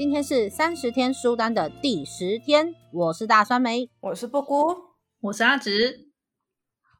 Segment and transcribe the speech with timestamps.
[0.00, 4.74] 今天是三十天书单的第十天，我是大酸梅，我是布姑，
[5.20, 6.06] 我是阿直。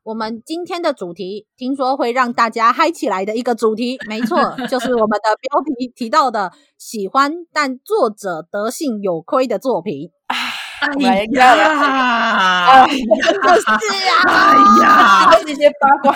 [0.03, 10.11] 我们今天的主题，听说会让大家嗨起来的一个主题， 没错，就是我们的标题提到的喜欢但作者德性有亏的作品。
[10.27, 14.29] 哎呀，真的是啊！
[14.29, 16.13] 哎呀，这些八卦。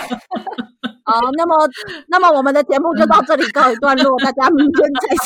[1.03, 1.67] 好，那么，
[2.09, 5.17] 那么我们的节目就到这里告一段落，大家明天再见。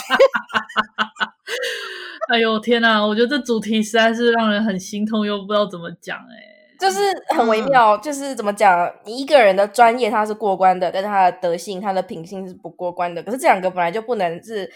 [2.29, 6.57] 哎呦天哪，我觉得这主题实在是让人很心痛，又不知道怎么讲哎。
[6.79, 6.97] 就是
[7.35, 13.21] 很微妙，嗯、就是怎么讲，你一个人的专业他是过关的，但是他的德性、他的品性是不过关的。
[13.21, 14.71] 可是这两个本来就不能是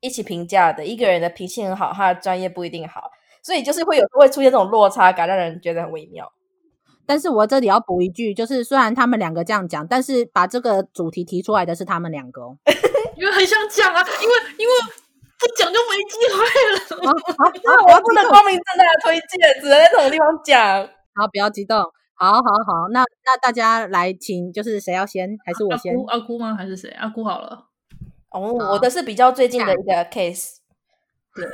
[0.00, 3.10] 一起评价的，一个人的品性很好，他的专业不一定好，
[3.42, 6.30] 所以就是会有会出现这种落差感，让人觉得很微妙。
[7.04, 12.56] 但是我这里要补一句，就是虽然他们两个这样讲，但是把这个主题提出来的是他们两个哦，
[13.18, 14.74] 因为很想讲啊，因为因为
[15.38, 16.38] 不讲就没机会
[16.74, 17.08] 了。
[17.08, 17.14] 啊，
[17.94, 20.84] 我不能光明正大的推荐，只能在这种地方讲。
[21.14, 21.78] 好，不要激动。
[22.14, 25.94] 好，好，好，那那大家来，请就是谁要先，还是我先？
[25.94, 26.54] 阿姑，阿姑吗？
[26.58, 26.90] 还是谁？
[26.90, 27.66] 阿姑好了。
[28.30, 30.56] 哦，我的是比较最近的一个 case，
[31.34, 31.46] 对，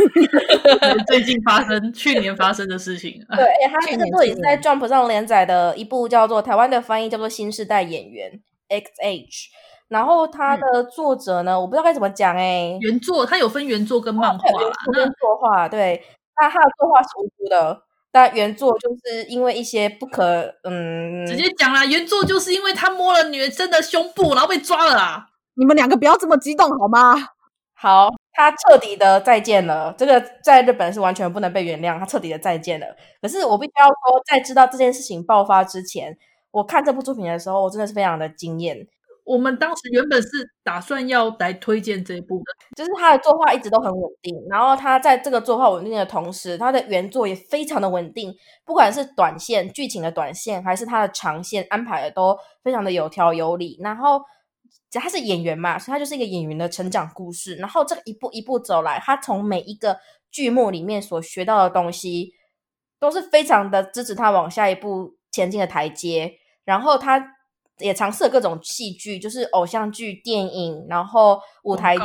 [1.07, 3.25] 最近发生， 去年发生的事情。
[3.37, 9.29] 对，哎，他这个作品是在 Jump 上连载的一部叫做台湾的翻译叫做《新世代演员 XH》，
[9.89, 12.77] 然后它的作者呢，我不知道该怎么讲哎。
[12.81, 16.03] 原作，他有分原作跟漫画啦，跟作画，对，
[16.41, 17.83] 那他的作画是无辜的。
[18.11, 25.27] 但原作就是因为一些不可，嗯，直接讲啦，原作就是因为他摸了女生的胸部，然后被抓了啊！
[25.55, 27.15] 你们两个不要这么激动好吗？
[27.75, 32.87] 好，他彻底的再见了，这个在日本是完全不能被原谅，他彻底的再见了。
[33.21, 36.17] 可是我必须要说，在知道这件事情爆发之前，
[36.53, 38.87] 我看这部作品的时候，我真的是非常的惊艳。
[39.25, 40.29] 我们当时原本是
[40.63, 42.45] 打算要来推荐这一部的，
[42.77, 48.35] 就是他的作画一直都很稳定，然后他在这个作画稳定的同时，他的原作也非常的稳定，
[48.67, 53.79] 不管是短线剧情的短线，还是他的长线安排的都非常的有条有理。
[53.81, 54.21] 然后
[54.93, 57.55] 他是演员嘛，所以他就是一个演员的成长故事。
[57.57, 59.99] 然后这一步一步走来，他从每一个
[60.31, 62.35] 剧目里面所学到的东西，
[63.01, 66.35] 都是非常的支持他往下一步前进的台阶。
[66.67, 67.34] 然后他。
[67.79, 72.03] 也尝试了各种戏剧，就是偶像剧、电影，然后舞台剧、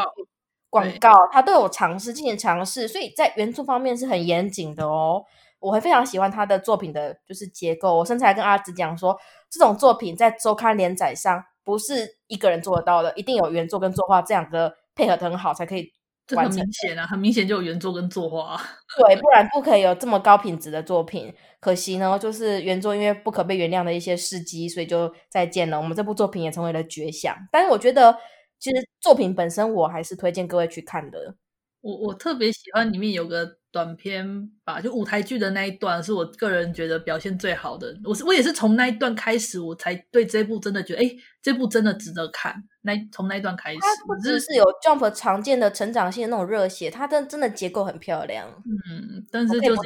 [0.70, 5.24] 广告，他都有尝试进行尝试，所以在原著方面是很严谨的哦。
[5.60, 7.98] 我会非常喜欢他的作品的，就是结构。
[7.98, 9.18] 我甚至还跟阿紫讲说，
[9.50, 15.92] 这种作品在周刊连载上不是一个人做得到的，一定有原作跟作画这两个配合的很好才可以。
[16.30, 18.56] 这很明显啊，很明显就有原作跟作画，
[19.00, 21.34] 对，不然不可以有这么高品质的作品。
[21.60, 25.78] 可惜呢，就是原作因为不可被原谅的一些事迹，所以就再见了。
[25.78, 27.36] 我们这部作品也成为了绝响。
[27.52, 28.16] 但是我觉得，
[28.60, 31.36] 其实作品本身我还是推荐各位去看的。
[31.82, 37.96] 我我特别喜欢里面有个短片吧，就舞台剧的那一段是我个人觉得表现最好的。
[38.04, 42.56] 我是我也是从那一段开始，我才对这部真的觉得，哎，这部真的值得看。
[42.82, 48.50] 那从那一段开始，它不只是有 Jump 常见的成长性的那种热血，它的真的结构很漂亮。
[48.90, 49.82] 嗯，但是就是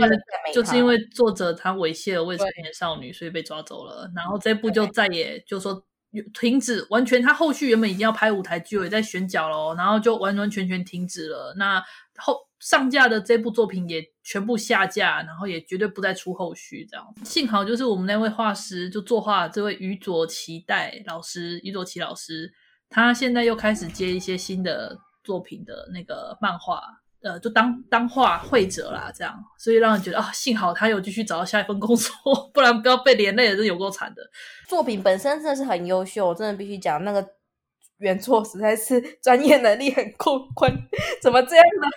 [0.54, 4.10] 就是因为作者他猥亵了未成年少女，所以被抓走了。
[4.16, 5.84] 然后这部就再也就说。
[6.34, 11.54] 停止，完全他后续原本已经要拍舞台剧，也在选角了，然后就完完全全停止了。
[11.58, 11.84] 那
[12.18, 17.06] 后上架的这部作品也全部下架，然后也绝对不再出后续这样。
[17.24, 22.54] 幸好就是我们那位画师，就作画这位宇佐期待老师，宇佐期老师，
[22.90, 26.82] 他现在又开始接一些新的作品的那个漫画。
[27.24, 32.12] 呃，就当当画绘者啦，这样，所以让人觉得啊，幸好他有继续找到下一份工作，
[32.54, 34.22] 不然不要被连累的，真有够惨的。
[34.68, 37.26] 作品本身真的是很优秀，我真的必须讲，那个
[38.00, 40.70] 原作实在是 专业能力很过关，
[41.22, 41.88] 怎么这样呢？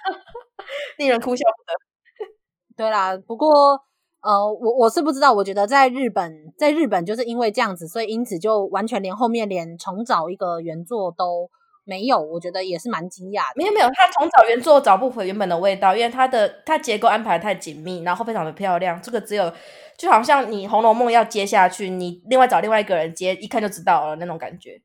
[0.99, 2.35] 令人哭笑不得。
[2.77, 3.81] 对啦，不过
[4.23, 11.51] 呃，我我是不知道，我觉得在日本，在日本就是因为这样子，所以因此就完全连后面连重找一个原作都。
[11.87, 13.55] 没有，我觉得也是蛮惊讶的。
[13.55, 19.01] 没有没有，他从找原作找不回原本的味道，因为它的它结构安排太紧密，然后非常的漂亮。
[19.01, 19.51] 这个只有
[19.97, 24.83] 就好像你《红楼梦》要接下去，你另外找另外一个人接，一看就知道了那种感觉。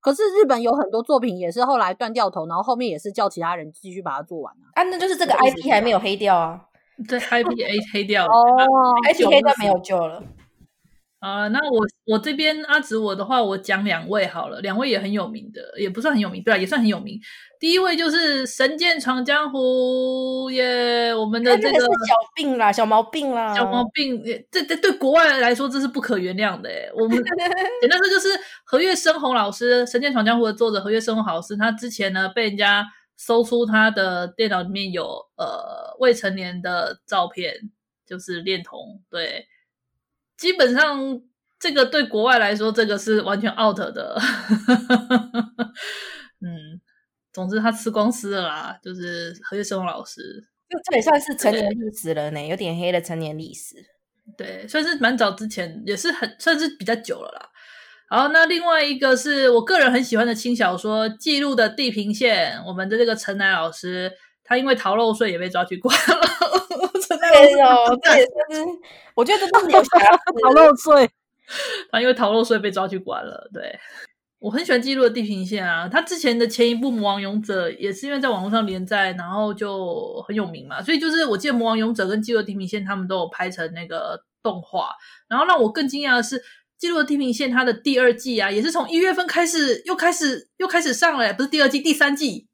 [0.00, 4.64] 可是日本有很多作品也是后来断掉头，然后后面也是叫其他人继续把它做完啊。
[4.74, 6.60] 啊，那就是这个 IP 还没有黑掉啊。
[7.06, 8.66] 对，IP A 黑掉了，哦
[9.08, 10.22] ，IP 黑掉没有救了。
[11.22, 17.16] 啊，那我我这边阿紫我的话，我讲两位好了，两位也很有名的，也不算很有名，对啊，也算很有名。
[17.60, 19.58] 第一位就是《神剑闯江湖》
[20.50, 24.20] 耶，我们的这个小病啦，小毛病啦，小毛病，
[24.50, 26.90] 这这对国外来说这是不可原谅的诶。
[26.96, 27.16] 我们
[27.80, 28.28] 简单说就是
[28.64, 32.84] 何月生红老师，《神剑闯江湖》的作者何月生红老师，他之前呢被人家
[33.16, 35.04] 搜出他的电脑里面有
[35.36, 37.54] 呃未成年的照片，
[38.04, 39.46] 就是恋童，对。
[40.36, 41.20] 基本上，
[41.58, 44.18] 这个对国外来说，这个是完全 out 的。
[46.44, 46.80] 嗯，
[47.32, 53.76] 总之他吃光丝了啦，就是何月笙红老师，这这也算是成年历史了呢，有点黑的成年历史。
[54.36, 57.48] 对，算是蛮早之前，也是很算是比较久了啦。
[58.08, 64.12] 好，那另外一个是我个人很喜欢的轻小说《记录的地平线》，我们的这个陈乃老师，
[64.44, 66.31] 他因为逃漏税也被抓去关了。
[67.32, 68.30] 对哦，这也是，
[69.14, 69.82] 我觉得这都是有
[70.42, 71.10] 逃漏税，
[71.90, 73.48] 他因为逃漏税被抓去关了。
[73.52, 73.78] 对，
[74.38, 84.90] 我很喜欢记录的地平线啊，他之前的前一部《魔王勇者》也是因为在网络上连载，然后就很有名嘛，所以就是我记得《魔王勇者》跟《记录的地平线》他们都有拍成那个动画。
[85.28, 86.38] 然后让我更惊讶的是，
[86.78, 92.48] 《记录的地平线》它的第二季啊，也是从一月份开始又开始又开始上了，不是第二季，第三季。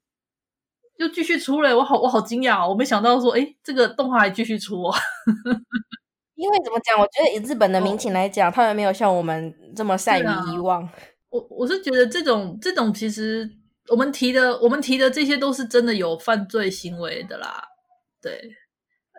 [0.99, 4.93] 就继续出了，我好我好惊讶，我没想到说，诶这个动画还继续出哦。
[6.35, 6.99] 因为怎么讲？
[6.99, 10.83] 我觉得以日本的民情来讲，哦、他们没有像我们这么善于遗忘。
[10.83, 10.93] 啊、
[11.29, 13.49] 我我是觉得这种这种其实
[13.87, 17.63] 我们提的我们提的这些都是真的有犯罪行为的啦。
[18.21, 18.51] 对，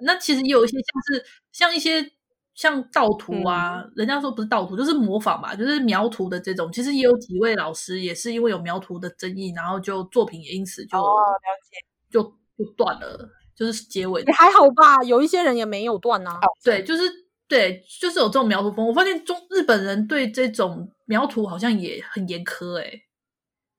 [0.02, 2.12] 那其实也有一些像是像一些。
[2.60, 6.70] 像盗图啊，嗯、人家说不是盗图，就是模仿吧，就是描图的这种。
[6.70, 11.78] 其实也有几位老师也是因为有描图的争议，然后就作品也因此就、哦、了解
[12.10, 12.22] 就
[12.58, 14.20] 就断了，就是结尾。
[14.24, 16.38] 也还好吧，有一些人也没有断啊。
[16.62, 17.02] 对，就是
[17.48, 18.86] 对，就是有这种描图风。
[18.86, 23.02] 我发现中日本人对这种描图好像也很严苛哎、欸、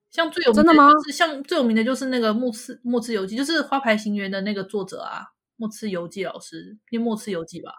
[0.09, 0.89] 像最有名的、就是，的吗？
[1.13, 5.21] 像最有名的就是那个末次末次游记，就是《花牌行员》的那个作者啊，
[5.57, 7.71] 末次游记老师，念末次游记吧。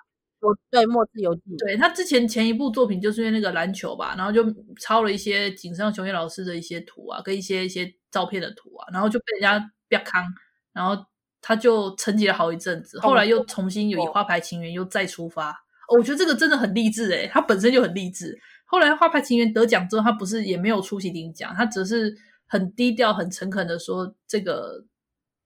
[0.42, 4.44] 我对末次游记，对他之前前一部作品就是因为那个篮球吧，然后就
[4.80, 10.24] 抄了一些井上雄彦老师的一些图啊，跟一些一些照片的图啊，然后就被人家啪康，
[10.72, 11.06] 然后
[11.40, 15.50] 他就沉寂了好一阵子，后来又重新有以花牌情缘又再出发，
[15.88, 18.36] 哦，我觉得这个真的很励志诶，他本身就很励志。
[18.64, 22.16] 后来花牌情缘得奖之后，他不是也没有出席领奖，他只是
[22.46, 24.84] 很低调、很诚恳的说这个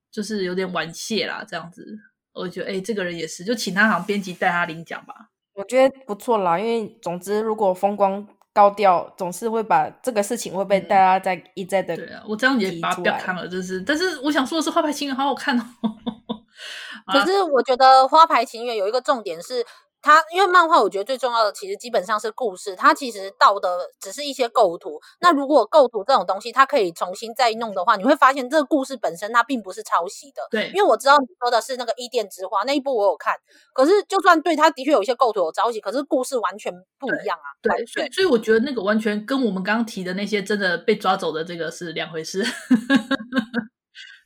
[0.09, 1.99] 就是有点晚谢啦，这样子。
[2.37, 5.29] 我觉得，哎、欸，这个人也是，就请他好像编辑带他领奖吧。
[5.53, 11.97] 我觉得不错啦，因为总之，如果风光高调，总是会把这个事情会被大家在一再的、嗯。
[11.97, 13.81] 对啊，我这样也把他不要看了，就是。
[13.81, 15.63] 但是我想说的是，《花牌情缘》好好看哦。
[17.11, 19.65] 可是我觉得《花牌情缘》有一个重点是。
[20.01, 22.75] 它因为漫画，我觉得最重要的其实基本上是故事。
[22.75, 25.01] 它其实到的只是一些构图。
[25.19, 30.47] 那如果构图这种东西，它可以重新再弄的话，你会发现这个故事本身它并不是抄袭的。
[30.49, 33.35] 对，因为我知道你说的是那个伊甸之花那一部，我有看。
[33.73, 37.47] 可是就算对它的确有一些构图有抄袭，可是故事完全不一样啊。
[37.61, 42.43] 对，对，所以所以我觉得那个完全跟我们刚刚提的那些真的被抓走的这个是两回事。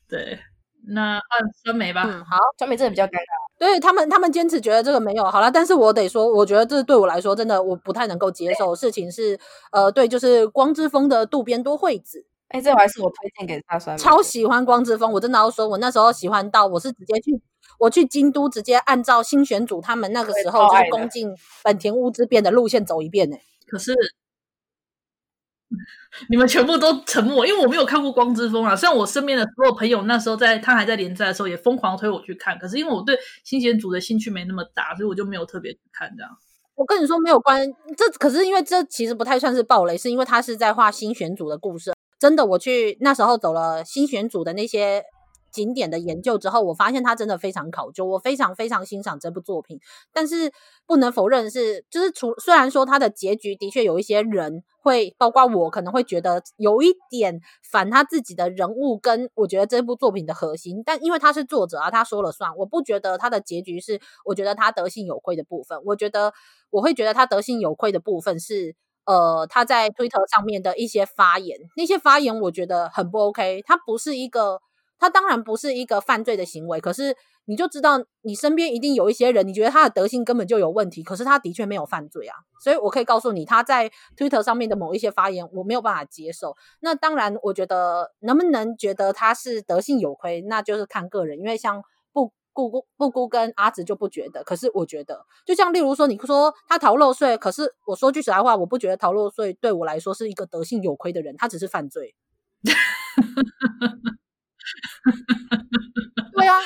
[0.07, 0.39] 对，
[0.87, 1.21] 那按
[1.63, 2.03] 酸梅吧。
[2.05, 3.50] 嗯，好，酸梅真的比较尴尬。
[3.61, 9.39] 对他们，他们坚持觉得这个没有好了，但是我得说，我觉得这对我来说真的我不太能够接受事情是，
[9.71, 17.39] 呃，对，就是光之风的渡边多惠子，哎，这还是我推荐给大酸梅，超喜欢光之风，我真的要说，我那时候喜欢到我是直接去，
[17.77, 21.29] 我去京都直接按照新选组他们那个时候就是攻进
[21.63, 23.93] 本田屋之变的路线走一遍呢，可是。
[26.29, 28.75] 你们全部都沉默，因为我没有看过《光之风》啊。
[28.75, 36.29] 虽然我身边的所有朋友那时候在他还在连载的时候也疯狂推我去看，可是因为我对新选组的兴趣没那么大，所以我就没有特别去看这样。
[36.75, 41.93] 我跟你说没有关，这可是因为这其实不太算是暴雷，是因为他是在画新选组的故事。
[42.19, 45.03] 真的，我去那时候走了新选组的那些。
[45.51, 49.79] 景点的研究之后，我发现他真的非常考究，我非常非常欣赏这部作品。
[50.13, 50.51] 但是
[50.87, 57.39] 不能否认是，就是除虽然说他的结局的确有一些人会，包括我可能会觉得有一点
[57.69, 65.79] 反他自己的人物跟我觉得这部作品的核心，但因为他是作者啊，他说了算，我不觉得他的结局是我觉得他德性有亏的部分。
[65.85, 66.33] 我觉得
[66.69, 74.61] 我会觉得他德性有亏的部分是，呃，他在推特上面的一些发言，那些发言我觉得很不 OK，他不是一个。
[75.01, 82.35] 他当然不是一个犯罪的行为，可是你就知道你身边一定有一些人，你觉得他的德性根本就有问题，可是他的确没有犯罪啊。
[82.61, 86.55] 所以我可以告诉你，他在 Twitter 上面的某一些发言，我没有办法接受。
[86.81, 91.39] 那当然，我觉得能不能觉得他是德性有亏，那就是看个人。
[91.39, 91.81] 因为像
[92.13, 102.13] 不姑姑布姑跟阿紫就不觉得，可是我觉得，就像例如说，你说他逃漏税，可是我说句实在话，我不觉得逃漏税对我来说是一个德性有亏的人，他只是犯罪。
[106.37, 106.59] 对啊。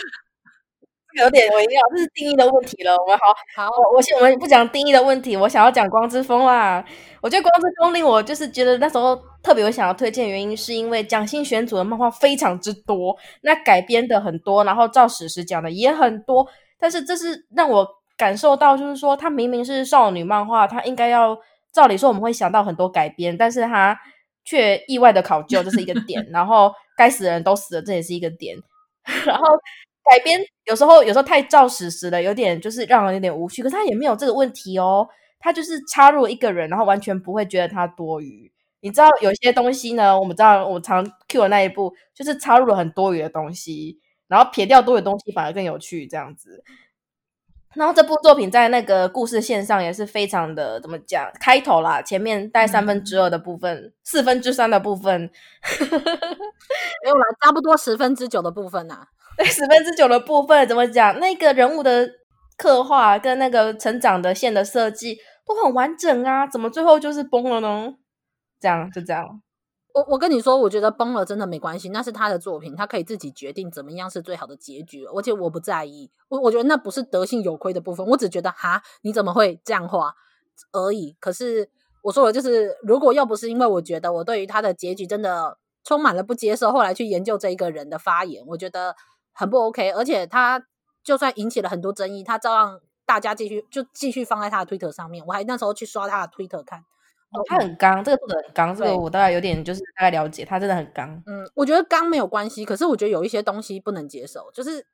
[1.15, 2.93] 有点微妙，这是定义的问题了。
[2.97, 6.83] 我们好好，我我先我们不讲定义的问题，我想要讲光之风啦。
[7.21, 16.45] 我觉得光之风令我就是觉得那时候特别有想要推荐的原因，是因为蒋欣选组的漫画非常之多，那改编的很多，然后照史实讲的也很多。
[16.77, 21.37] 但是这是让我感受到，就是说他明明是少女漫画，他应该要
[21.71, 23.97] 照理说我们会想到很多改编，但是他
[24.43, 26.25] 却意外的考究，这是一个点。
[26.29, 28.57] 然后该死的人都死了，这也是一个点。
[29.25, 29.45] 然后。
[30.09, 33.63] 改编有时候有时候太照史实了，有点就是让人有点无趣。
[33.63, 35.07] 可是他也没有这个问题哦，
[35.39, 38.51] 他就是插入一个人，然后完全不会觉得他多余。
[38.81, 46.63] 你知道有些东西呢，我们知道我常 cue 的那一部，就是插入了很多余的东西，然后撇掉多余的东西反而更有趣这样子。
[47.73, 51.29] 然后这部作品在那个故事线上也是非常的怎么讲？
[51.41, 55.21] 开头啦，前面带三分之二的部分，四分之三的部分，
[55.81, 59.07] 没有啦，差不多十分之九的部分呐、
[59.37, 61.19] 对，十分之九的部分怎么讲？
[61.19, 62.09] 那个人物的
[62.57, 67.93] 刻画跟那个成长的线的设计都很完整啊，怎么最后就是崩了呢？
[68.59, 69.41] 这样就这样。
[69.93, 76.09] 我我跟你说，我觉得崩了真的没关系，那是他的作品，他可以自己决定怎么样是最好的结局，而且我不在意。
[76.29, 80.13] 我我觉得那不是德性有亏的部分，我只觉得哈，你怎么会这样画
[80.71, 81.15] 而已。
[81.19, 81.69] 可是
[82.03, 88.95] 我说的就是，如果要不是因为我觉得我对于他的结局真的充满了不接受，后来去研究这一个人的发言，我觉得。
[89.35, 90.65] 很不 OK，而且他
[91.03, 95.23] 就算引起了很多争议，他照样大家继续就继续放在他的推特上面。
[95.27, 101.21] 我还那时候去刷他的推特看，哦，他很刚，这个作者很刚，这个我大概有点就是大概了解，他真的很刚。
[101.27, 104.87] 嗯，我觉得刚没有关系，可是我觉得有一些东西不能接受，就是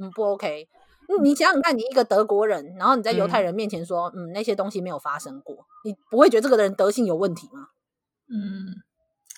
[0.00, 0.68] 嗯不 OK。
[1.20, 7.68] 你想想看，你一个德国人，然后你在犹太人面前说，嗯，嗯，那些东西没有发生过，你不会觉得这个人德性有问题吗？
[8.30, 8.72] 嗯，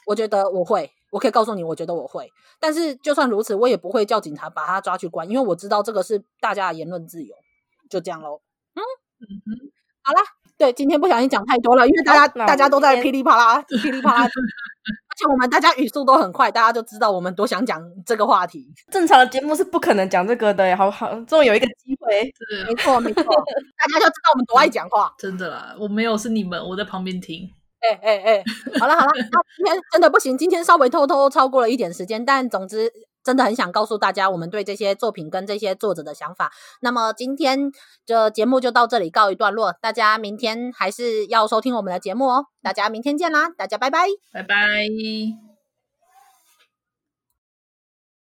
[0.06, 0.92] 我觉得我会。
[1.14, 2.28] 我可以告诉你，我觉得我会，
[2.58, 7.36] 但是就算如此，我也不会叫警察把他抓去关，因为我知道这个是大家的言论自由，
[7.88, 8.40] 就这样喽。
[8.74, 8.82] 嗯
[9.20, 9.70] 嗯嗯，
[10.02, 10.20] 好啦，
[10.58, 18.66] 对，今天不小心讲太多了，因为大家大家都在噼里啪啦噼里啪啦， 而且我们大家语速都很快，大家就知道我们多想讲这个话题。
[18.90, 22.28] 正常的节目是不可能讲这个的，好好，终于有一个机会，
[22.66, 25.14] 没错没错，大家就知道我们多爱讲话。
[25.16, 27.48] 真的啦，我没有是你们，我在旁边听。
[27.90, 28.44] 哎哎哎，
[28.80, 36.52] 好了好了，那今天真的不行，今天稍微偷偷超过了一点时间，但总之真的很想告诉大家我们对这些作品跟这些作者的想法。
[36.80, 37.70] 那么今天
[38.06, 44.86] 的节目就到这里告一段落，大家明天还是要收听我们的节目哦，大家明天见啦，大家拜拜，拜拜，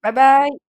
[0.00, 0.71] 拜拜。